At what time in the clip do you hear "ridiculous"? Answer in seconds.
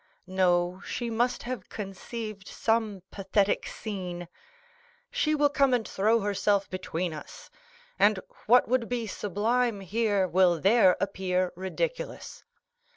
11.55-12.43